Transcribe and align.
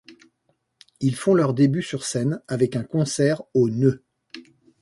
Ils 0.99 1.15
font 1.15 1.35
leurs 1.35 1.53
débuts 1.53 1.83
sur 1.83 2.03
scène 2.03 2.41
avec 2.47 2.75
un 2.75 2.83
concert 2.83 3.43
au 3.53 3.69
Neu! 3.69 4.03